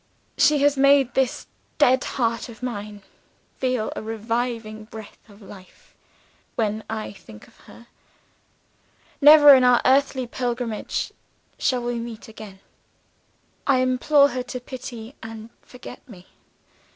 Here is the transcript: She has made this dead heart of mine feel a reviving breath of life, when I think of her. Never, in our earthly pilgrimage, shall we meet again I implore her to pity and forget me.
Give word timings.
She 0.35 0.63
has 0.63 0.77
made 0.77 1.13
this 1.13 1.45
dead 1.77 2.03
heart 2.03 2.49
of 2.49 2.63
mine 2.63 3.03
feel 3.59 3.93
a 3.95 4.01
reviving 4.01 4.85
breath 4.85 5.19
of 5.29 5.43
life, 5.43 5.93
when 6.55 6.83
I 6.89 7.11
think 7.11 7.47
of 7.47 7.55
her. 7.69 7.85
Never, 9.21 9.53
in 9.53 9.63
our 9.63 9.79
earthly 9.85 10.25
pilgrimage, 10.25 11.13
shall 11.59 11.83
we 11.83 11.99
meet 11.99 12.27
again 12.27 12.61
I 13.67 13.77
implore 13.81 14.29
her 14.29 14.41
to 14.41 14.59
pity 14.59 15.13
and 15.21 15.51
forget 15.61 16.09
me. 16.09 16.25